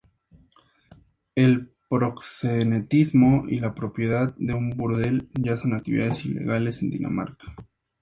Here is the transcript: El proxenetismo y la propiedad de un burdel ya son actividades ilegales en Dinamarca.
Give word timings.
El 1.35 1.75
proxenetismo 1.87 3.43
y 3.47 3.59
la 3.59 3.75
propiedad 3.75 4.33
de 4.39 4.55
un 4.55 4.71
burdel 4.71 5.27
ya 5.39 5.57
son 5.57 5.75
actividades 5.75 6.25
ilegales 6.25 6.81
en 6.81 6.89
Dinamarca. 6.89 7.53